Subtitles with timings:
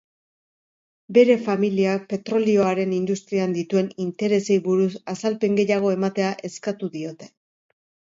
[1.17, 7.29] Bere familiak petrolioaren industrian dituen interesei buruz azalpen gehiago ematea eskatu diote.